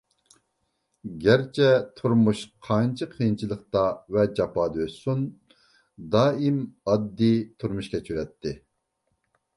[1.25, 1.67] گەرچە
[1.99, 3.85] تۇرمۇشى قانچە قىيىنچىلىقتا
[4.17, 5.23] ۋە جاپادا ئۆتسۇن،
[6.17, 8.59] دائىم ئاددىي تۇرمۇش كەچۈرەتتى.